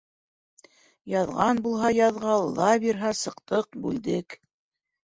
Яҙған 1.13 1.61
булһа, 1.67 1.91
яҙға, 1.99 2.35
алла 2.39 2.73
бирһә, 2.87 3.17
сыҡтыҡ— 3.25 3.73
бүлдек. 3.87 4.43